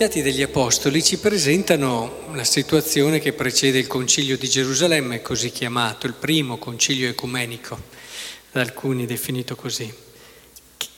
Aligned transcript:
Gli 0.00 0.04
Atti 0.04 0.22
degli 0.22 0.40
Apostoli 0.40 1.04
ci 1.04 1.18
presentano 1.18 2.28
la 2.32 2.42
situazione 2.42 3.18
che 3.18 3.34
precede 3.34 3.78
il 3.78 3.86
Concilio 3.86 4.38
di 4.38 4.48
Gerusalemme, 4.48 5.20
così 5.20 5.50
chiamato, 5.50 6.06
il 6.06 6.14
primo 6.14 6.56
concilio 6.56 7.10
ecumenico, 7.10 7.78
da 8.50 8.62
alcuni 8.62 9.04
definito 9.04 9.56
così. 9.56 9.92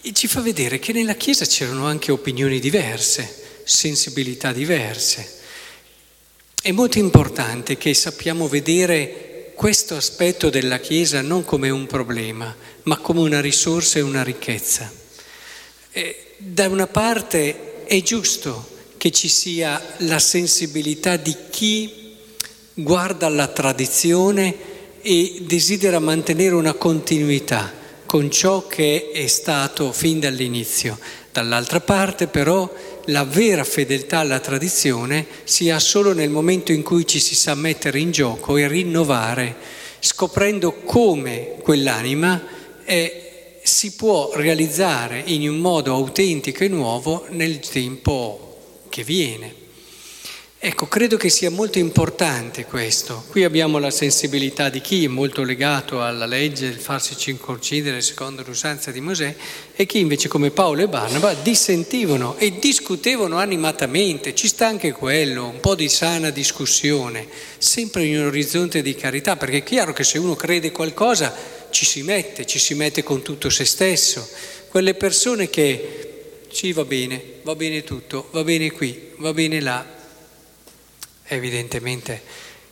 E 0.02 0.12
ci 0.12 0.28
fa 0.28 0.40
vedere 0.40 0.78
che 0.78 0.92
nella 0.92 1.14
Chiesa 1.14 1.44
c'erano 1.44 1.86
anche 1.86 2.12
opinioni 2.12 2.60
diverse, 2.60 3.62
sensibilità 3.64 4.52
diverse. 4.52 5.40
È 6.62 6.70
molto 6.70 6.98
importante 6.98 7.76
che 7.76 7.94
sappiamo 7.94 8.46
vedere 8.46 9.50
questo 9.56 9.96
aspetto 9.96 10.48
della 10.48 10.78
Chiesa 10.78 11.22
non 11.22 11.44
come 11.44 11.70
un 11.70 11.88
problema, 11.88 12.54
ma 12.84 12.96
come 12.98 13.18
una 13.18 13.40
risorsa 13.40 13.98
e 13.98 14.02
una 14.02 14.22
ricchezza. 14.22 14.92
E 15.90 16.34
da 16.36 16.68
una 16.68 16.86
parte 16.86 17.82
è 17.84 18.00
giusto 18.00 18.70
che 19.02 19.10
ci 19.10 19.26
sia 19.26 19.82
la 20.02 20.20
sensibilità 20.20 21.16
di 21.16 21.34
chi 21.50 22.14
guarda 22.72 23.26
alla 23.26 23.48
tradizione 23.48 24.54
e 25.02 25.38
desidera 25.40 25.98
mantenere 25.98 26.54
una 26.54 26.74
continuità 26.74 27.72
con 28.06 28.30
ciò 28.30 28.68
che 28.68 29.10
è 29.10 29.26
stato 29.26 29.90
fin 29.90 30.20
dall'inizio. 30.20 30.96
Dall'altra 31.32 31.80
parte 31.80 32.28
però 32.28 32.72
la 33.06 33.24
vera 33.24 33.64
fedeltà 33.64 34.20
alla 34.20 34.38
tradizione 34.38 35.26
si 35.42 35.68
ha 35.68 35.80
solo 35.80 36.12
nel 36.12 36.30
momento 36.30 36.70
in 36.70 36.84
cui 36.84 37.04
ci 37.04 37.18
si 37.18 37.34
sa 37.34 37.56
mettere 37.56 37.98
in 37.98 38.12
gioco 38.12 38.56
e 38.56 38.68
rinnovare, 38.68 39.56
scoprendo 39.98 40.74
come 40.84 41.56
quell'anima 41.60 42.40
è, 42.84 43.58
si 43.64 43.96
può 43.96 44.30
realizzare 44.34 45.24
in 45.26 45.48
un 45.48 45.56
modo 45.56 45.92
autentico 45.92 46.62
e 46.62 46.68
nuovo 46.68 47.26
nel 47.30 47.58
tempo 47.58 48.46
che 48.92 49.04
viene. 49.04 49.54
Ecco, 50.64 50.86
credo 50.86 51.16
che 51.16 51.28
sia 51.28 51.50
molto 51.50 51.78
importante 51.78 52.66
questo. 52.66 53.24
Qui 53.30 53.42
abbiamo 53.42 53.78
la 53.78 53.90
sensibilità 53.90 54.68
di 54.68 54.80
chi 54.80 55.04
è 55.04 55.08
molto 55.08 55.42
legato 55.42 56.04
alla 56.04 56.26
legge, 56.26 56.66
il 56.66 56.78
farsi 56.78 57.16
circoncidere 57.16 58.00
secondo 58.00 58.44
l'usanza 58.46 58.92
di 58.92 59.00
Mosè, 59.00 59.34
e 59.74 59.86
chi 59.86 59.98
invece 59.98 60.28
come 60.28 60.50
Paolo 60.50 60.82
e 60.82 60.88
Barnaba 60.88 61.34
dissentivano 61.34 62.36
e 62.36 62.58
discutevano 62.60 63.38
animatamente. 63.38 64.36
Ci 64.36 64.46
sta 64.46 64.68
anche 64.68 64.92
quello, 64.92 65.48
un 65.48 65.58
po' 65.58 65.74
di 65.74 65.88
sana 65.88 66.30
discussione, 66.30 67.26
sempre 67.58 68.04
in 68.04 68.18
un 68.18 68.26
orizzonte 68.26 68.82
di 68.82 68.94
carità, 68.94 69.36
perché 69.36 69.56
è 69.56 69.62
chiaro 69.64 69.92
che 69.92 70.04
se 70.04 70.18
uno 70.18 70.36
crede 70.36 70.70
qualcosa 70.70 71.34
ci 71.70 71.84
si 71.84 72.02
mette, 72.02 72.46
ci 72.46 72.60
si 72.60 72.74
mette 72.74 73.02
con 73.02 73.22
tutto 73.22 73.50
se 73.50 73.64
stesso. 73.64 74.28
Quelle 74.68 74.94
persone 74.94 75.50
che 75.50 76.11
sì 76.52 76.72
va 76.72 76.84
bene, 76.84 77.40
va 77.42 77.54
bene 77.54 77.82
tutto, 77.82 78.28
va 78.30 78.44
bene 78.44 78.70
qui, 78.70 79.12
va 79.16 79.32
bene 79.32 79.60
là. 79.60 79.84
Evidentemente 81.24 82.22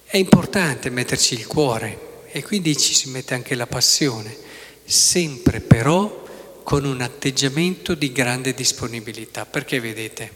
è 0.04 0.16
importante 0.16 0.90
metterci 0.90 1.34
il 1.34 1.46
cuore 1.46 2.24
e 2.30 2.42
quindi 2.42 2.76
ci 2.76 2.94
si 2.94 3.08
mette 3.08 3.34
anche 3.34 3.54
la 3.54 3.66
passione, 3.66 4.36
sempre 4.84 5.60
però 5.60 6.24
con 6.62 6.84
un 6.84 7.00
atteggiamento 7.00 7.94
di 7.94 8.12
grande 8.12 8.54
disponibilità, 8.54 9.46
perché 9.46 9.80
vedete, 9.80 10.30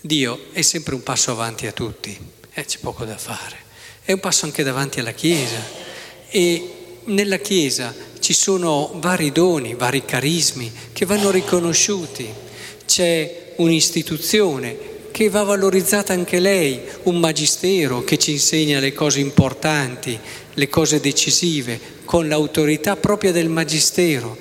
Dio 0.00 0.46
è 0.52 0.62
sempre 0.62 0.94
un 0.94 1.02
passo 1.02 1.30
avanti 1.30 1.66
a 1.66 1.72
tutti, 1.72 2.18
eh, 2.54 2.64
c'è 2.64 2.78
poco 2.78 3.04
da 3.04 3.18
fare, 3.18 3.56
è 4.02 4.12
un 4.12 4.20
passo 4.20 4.46
anche 4.46 4.62
davanti 4.62 5.00
alla 5.00 5.12
Chiesa 5.12 5.62
e 6.28 6.74
nella 7.04 7.38
Chiesa 7.38 7.94
ci 8.18 8.32
sono 8.32 8.92
vari 8.96 9.30
doni, 9.30 9.74
vari 9.74 10.04
carismi 10.04 10.72
che 10.92 11.04
vanno 11.04 11.30
riconosciuti 11.30 12.46
c'è 12.88 13.52
un'istituzione 13.56 14.96
che 15.12 15.28
va 15.28 15.42
valorizzata 15.42 16.14
anche 16.14 16.40
lei, 16.40 16.80
un 17.02 17.18
magistero 17.18 18.02
che 18.02 18.16
ci 18.16 18.30
insegna 18.30 18.80
le 18.80 18.94
cose 18.94 19.20
importanti, 19.20 20.18
le 20.54 20.68
cose 20.68 20.98
decisive, 20.98 21.78
con 22.06 22.28
l'autorità 22.28 22.96
propria 22.96 23.30
del 23.30 23.50
magistero. 23.50 24.36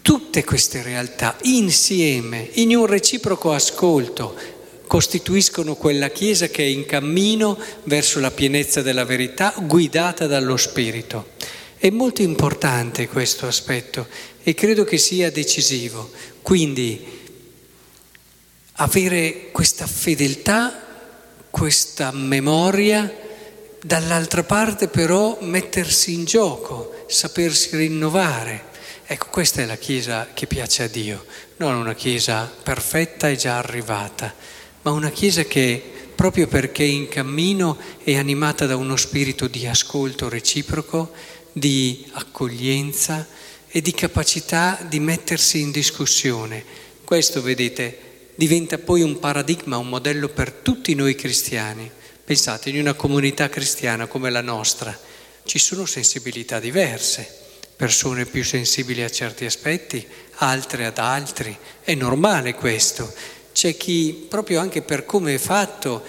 Tutte 0.00 0.44
queste 0.44 0.82
realtà 0.82 1.36
insieme, 1.42 2.50
in 2.54 2.76
un 2.76 2.86
reciproco 2.86 3.52
ascolto, 3.52 4.34
costituiscono 4.86 5.74
quella 5.74 6.10
Chiesa 6.10 6.48
che 6.48 6.62
è 6.62 6.66
in 6.66 6.86
cammino 6.86 7.58
verso 7.84 8.20
la 8.20 8.30
pienezza 8.30 8.82
della 8.82 9.04
verità, 9.04 9.54
guidata 9.58 10.26
dallo 10.26 10.56
Spirito. 10.56 11.30
È 11.76 11.90
molto 11.90 12.22
importante 12.22 13.08
questo 13.08 13.46
aspetto 13.46 14.06
e 14.42 14.54
credo 14.54 14.84
che 14.84 14.98
sia 14.98 15.30
decisivo. 15.30 16.10
Quindi 16.42 17.18
avere 18.80 19.50
questa 19.52 19.86
fedeltà, 19.86 20.86
questa 21.50 22.12
memoria, 22.12 23.12
dall'altra 23.82 24.42
parte 24.42 24.88
però 24.88 25.38
mettersi 25.42 26.14
in 26.14 26.24
gioco, 26.24 27.04
sapersi 27.06 27.76
rinnovare. 27.76 28.68
Ecco, 29.06 29.26
questa 29.30 29.60
è 29.60 29.66
la 29.66 29.76
Chiesa 29.76 30.28
che 30.32 30.46
piace 30.46 30.84
a 30.84 30.88
Dio, 30.88 31.26
non 31.56 31.74
una 31.74 31.94
Chiesa 31.94 32.50
perfetta 32.62 33.28
e 33.28 33.36
già 33.36 33.58
arrivata, 33.58 34.32
ma 34.82 34.92
una 34.92 35.10
Chiesa 35.10 35.44
che 35.44 35.82
proprio 36.14 36.46
perché 36.46 36.82
è 36.82 36.86
in 36.86 37.08
cammino 37.08 37.76
è 38.02 38.16
animata 38.16 38.64
da 38.66 38.76
uno 38.76 38.96
spirito 38.96 39.46
di 39.46 39.66
ascolto 39.66 40.28
reciproco, 40.28 41.12
di 41.52 42.06
accoglienza 42.12 43.26
e 43.68 43.82
di 43.82 43.92
capacità 43.92 44.78
di 44.88 45.00
mettersi 45.00 45.60
in 45.60 45.70
discussione. 45.70 46.64
Questo, 47.04 47.42
vedete, 47.42 48.09
diventa 48.40 48.78
poi 48.78 49.02
un 49.02 49.18
paradigma, 49.18 49.76
un 49.76 49.90
modello 49.90 50.30
per 50.30 50.50
tutti 50.50 50.94
noi 50.94 51.14
cristiani. 51.14 51.90
Pensate, 52.24 52.70
in 52.70 52.78
una 52.78 52.94
comunità 52.94 53.50
cristiana 53.50 54.06
come 54.06 54.30
la 54.30 54.40
nostra 54.40 54.98
ci 55.44 55.58
sono 55.58 55.84
sensibilità 55.84 56.58
diverse, 56.58 57.28
persone 57.76 58.24
più 58.24 58.42
sensibili 58.42 59.02
a 59.02 59.10
certi 59.10 59.44
aspetti, 59.44 60.06
altre 60.36 60.86
ad 60.86 60.96
altri, 60.96 61.54
è 61.82 61.92
normale 61.92 62.54
questo. 62.54 63.12
C'è 63.52 63.76
chi, 63.76 64.24
proprio 64.26 64.60
anche 64.60 64.80
per 64.80 65.04
come 65.04 65.34
è 65.34 65.38
fatto, 65.38 66.02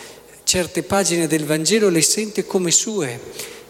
certe 0.46 0.84
pagine 0.84 1.28
del 1.28 1.44
Vangelo 1.44 1.90
le 1.90 2.02
sente 2.02 2.46
come 2.46 2.72
sue 2.72 3.20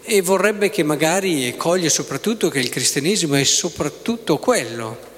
e 0.04 0.20
vorrebbe 0.22 0.70
che 0.70 0.84
magari, 0.84 1.48
e 1.48 1.56
coglie 1.56 1.88
soprattutto 1.88 2.48
che 2.48 2.60
il 2.60 2.68
cristianesimo 2.68 3.34
è 3.34 3.42
soprattutto 3.42 4.38
quello, 4.38 5.10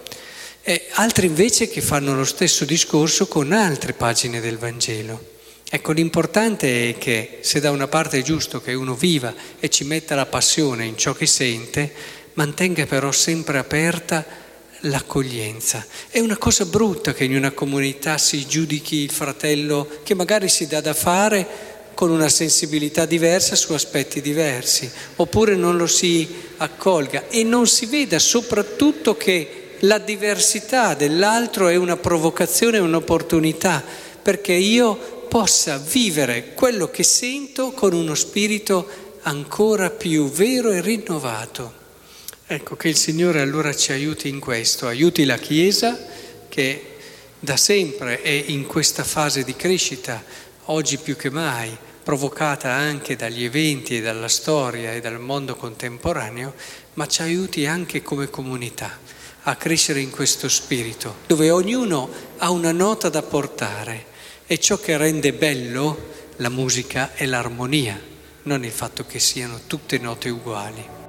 e 0.67 0.87
altri 0.93 1.27
invece 1.27 1.69
che 1.69 1.83
fanno 1.83 2.15
lo 2.15 2.25
stesso 2.25 2.65
discorso 2.65 3.29
con 3.29 3.53
altre 3.53 3.93
pagine 3.93 4.41
del 4.41 4.57
Vangelo. 4.57 5.33
Ecco, 5.69 5.93
l'importante 5.93 6.89
è 6.89 6.99
che 6.99 7.39
se 7.43 7.61
da 7.61 7.71
una 7.71 7.87
parte 7.87 8.19
è 8.19 8.23
giusto 8.23 8.63
che 8.63 8.73
uno 8.73 8.95
viva 8.95 9.35
e 9.61 9.69
ci 9.69 9.85
metta 9.85 10.15
la 10.15 10.25
passione 10.25 10.87
in 10.87 10.97
ciò 10.97 11.13
che 11.13 11.27
sente, 11.27 11.93
mantenga 12.35 12.87
però 12.87 13.13
sempre 13.13 13.59
aperta 13.59 14.25
l'accoglienza. 14.81 15.85
È 16.09 16.19
una 16.21 16.39
cosa 16.39 16.65
brutta 16.65 17.13
che 17.13 17.25
in 17.25 17.37
una 17.37 17.51
comunità 17.51 18.17
si 18.17 18.47
giudichi 18.47 18.97
il 18.97 19.11
fratello 19.11 20.01
che 20.03 20.15
magari 20.15 20.49
si 20.49 20.67
dà 20.67 20.81
da 20.81 20.95
fare 20.95 21.73
con 21.93 22.11
una 22.11 22.31
sensibilità 22.31 23.05
diversa 23.05 23.55
su 23.55 23.75
aspetti 23.75 24.23
diversi, 24.23 24.91
oppure 25.17 25.57
non 25.57 25.77
lo 25.77 25.87
si 25.87 26.27
accolga 26.57 27.29
e 27.29 27.43
non 27.45 27.67
si 27.67 27.85
veda 27.85 28.19
soprattutto 28.19 29.15
che 29.17 29.64
la 29.81 29.99
diversità 29.99 30.95
dell'altro 30.95 31.69
è 31.69 31.77
una 31.77 31.97
provocazione, 31.97 32.79
un'opportunità, 32.79 33.83
perché 34.23 34.53
io 34.53 35.27
possa 35.29 35.79
vivere 35.79 36.55
quello 36.55 36.89
che 36.89 37.03
sento 37.03 37.73
con 37.73 37.93
uno 37.93 38.15
spirito 38.15 38.89
ancora 39.23 39.91
più 39.91 40.31
vero 40.31 40.71
e 40.71 40.81
rinnovato. 40.81 41.83
Ecco 42.47 42.77
che 42.77 42.89
il 42.89 42.97
Signore 42.97 43.41
allora 43.41 43.75
ci 43.75 43.93
aiuti 43.93 44.29
in 44.29 44.39
questo, 44.39 44.87
aiuti 44.87 45.25
la 45.25 45.39
Chiesa 45.39 45.99
che 46.49 46.97
da 47.41 47.57
sempre 47.57 48.23
è 48.23 48.45
in 48.47 48.67
questa 48.67 49.03
fase 49.03 49.45
di 49.45 49.57
crescita, 49.57 50.23
oggi 50.67 50.99
più 50.99 51.17
che 51.17 51.31
mai, 51.31 51.77
provocata 52.03 52.71
anche 52.71 53.17
dagli 53.17 53.45
eventi 53.45 53.97
e 53.97 54.03
dalla 54.03 54.29
storia 54.29 54.93
e 54.93 55.01
dal 55.01 55.19
mondo 55.19 55.57
contemporaneo, 55.57 56.55
ma 56.95 57.07
ci 57.07 57.23
aiuti 57.23 57.67
anche 57.67 58.03
come 58.03 58.31
comunità 58.31 58.99
a 59.45 59.57
crescere 59.57 60.01
in 60.01 60.11
questo 60.11 60.49
spirito, 60.49 61.17
dove 61.27 61.51
ognuno 61.51 62.09
ha 62.39 62.51
una 62.51 62.73
nota 62.73 63.09
da 63.09 63.23
portare 63.23 64.07
e 64.47 64.59
ciò 64.59 64.79
che 64.79 64.97
rende 64.97 65.33
bello 65.33 66.13
la 66.37 66.49
musica 66.49 67.15
è 67.15 67.27
l'armonia, 67.27 68.01
non 68.43 68.65
il 68.65 68.73
fatto 68.73 69.05
che 69.07 69.19
siano 69.19 69.61
tutte 69.67 69.99
note 69.99 70.29
uguali. 70.29 71.04